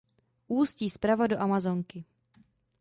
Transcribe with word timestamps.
Ústí 0.47 0.89
zprava 0.89 1.27
do 1.27 1.41
Amazonky. 1.41 2.05